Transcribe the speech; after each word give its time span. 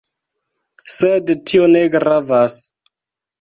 Sed 0.93 1.29
tio 1.51 1.67
ne 1.75 1.85
gravas 1.97 2.59